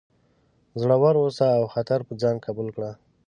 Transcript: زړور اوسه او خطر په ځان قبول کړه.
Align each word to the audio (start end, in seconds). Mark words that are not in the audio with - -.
زړور 0.81 1.15
اوسه 1.23 1.47
او 1.57 1.63
خطر 1.73 1.99
په 2.07 2.13
ځان 2.21 2.35
قبول 2.45 2.67
کړه. 2.75 2.91